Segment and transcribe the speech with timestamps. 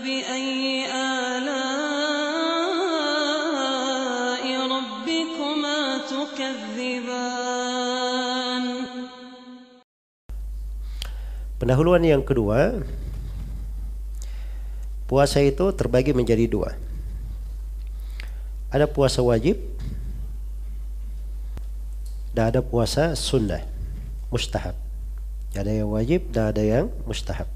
[0.00, 1.44] فبأي آلاء
[4.48, 7.36] ربكما تكذبان
[11.56, 12.84] Pendahuluan yang kedua,
[15.08, 16.76] puasa itu terbagi menjadi dua.
[18.68, 19.56] Ada puasa wajib
[22.36, 23.64] dan ada puasa sunnah,
[24.28, 24.76] mustahab.
[25.56, 27.48] Ada yang wajib dan ada yang mustahab.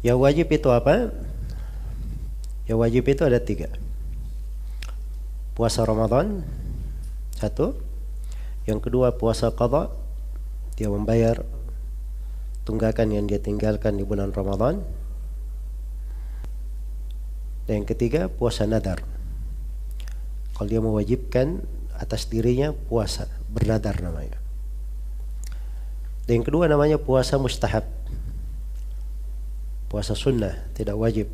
[0.00, 1.12] Yang wajib itu apa?
[2.64, 3.68] Yang wajib itu ada tiga.
[5.52, 6.40] Puasa Ramadan,
[7.36, 7.76] satu.
[8.64, 9.92] Yang kedua puasa qadha,
[10.76, 11.44] dia membayar
[12.64, 14.80] tunggakan yang dia tinggalkan di bulan Ramadan.
[17.68, 19.04] Dan yang ketiga puasa nadar.
[20.56, 21.60] Kalau dia mewajibkan
[21.96, 24.40] atas dirinya puasa, bernadar namanya.
[26.24, 27.84] Dan yang kedua namanya puasa mustahab.
[29.90, 31.26] Puasa sunnah, tidak wajib.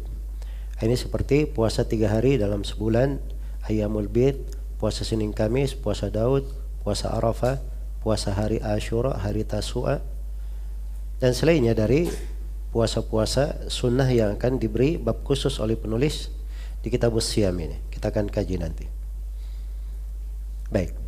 [0.81, 3.21] Ini seperti puasa tiga hari dalam sebulan,
[3.69, 4.41] ayamul bid,
[4.81, 6.49] puasa Senin Kamis, puasa Daud,
[6.81, 7.61] puasa Arafah,
[8.01, 10.01] puasa hari Ashura, hari Tasua,
[11.21, 12.09] dan selainnya dari
[12.73, 16.29] puasa-puasa sunnah yang akan diberi bab khusus oleh penulis
[16.85, 17.77] di kitab Siam ini.
[17.89, 18.85] Kita akan kaji nanti.
[20.69, 21.06] Baik.